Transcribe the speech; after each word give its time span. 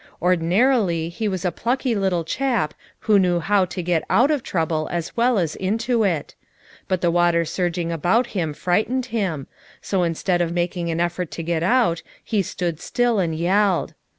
Or 0.19 0.35
dinarily 0.35 1.09
he 1.09 1.27
was 1.27 1.45
a 1.45 1.51
plucky 1.51 1.93
little 1.93 2.23
chap 2.23 2.73
who 3.01 3.19
know 3.19 3.39
how 3.39 3.65
to 3.65 3.83
get 3.83 4.03
out 4.09 4.31
of 4.31 4.41
trouble 4.41 4.87
as 4.91 5.15
well 5.15 5.37
as 5.37 5.55
into 5.55 6.03
it; 6.03 6.33
but 6.87 7.01
the 7.01 7.11
water 7.11 7.45
surging 7.45 7.91
about 7.91 8.25
him 8.33 8.55
frightened 8.55 9.05
FOUR 9.05 9.11
MOTHERS 9.21 9.45
AT 9.45 9.45
CHAUTAUQUA 9.45 9.83
201 9.83 9.83
Mm, 9.83 9.87
so 9.87 10.03
instead 10.09 10.41
of 10.41 10.53
making 10.55 10.89
an 10.89 10.99
effort 10.99 11.29
to 11.29 11.43
get 11.43 11.61
out 11.61 12.01
lie 12.33 12.41
stood 12.41 12.79
still 12.79 13.19
and 13.19 13.35
yelled. 13.35 13.93